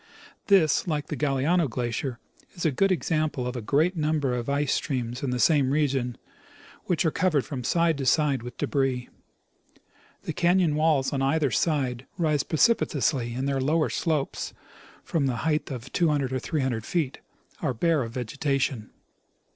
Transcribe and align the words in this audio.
This, 0.47 0.87
like 0.87 1.09
the 1.09 1.15
Galiano 1.15 1.69
glacier, 1.69 2.17
is 2.55 2.65
a 2.65 2.71
good 2.71 2.91
example 2.91 3.45
of 3.45 3.55
a 3.55 3.61
great 3.61 3.95
number 3.95 4.33
of 4.33 4.49
ice 4.49 4.73
streams 4.73 5.21
in 5.21 5.29
the 5.29 5.37
same 5.37 5.69
region 5.69 6.17
which 6.85 7.05
are 7.05 7.11
covered 7.11 7.45
from 7.45 7.63
side 7.63 7.99
to 7.99 8.05
side 8.07 8.41
with 8.41 8.57
debris. 8.57 9.09
The 10.23 10.33
canon 10.33 10.73
walls 10.73 11.13
on 11.13 11.21
either 11.21 11.51
side 11.51 12.07
rise 12.17 12.41
precipitously, 12.41 13.35
and 13.35 13.47
their 13.47 13.61
lower 13.61 13.89
slopes, 13.91 14.55
for 15.03 15.19
the 15.19 15.35
height 15.45 15.69
of 15.69 15.93
200 15.93 16.33
or 16.33 16.39
300 16.39 16.83
feet, 16.83 17.19
are 17.61 17.75
bare 17.75 18.01
of 18.01 18.11
vegetation. 18.13 18.89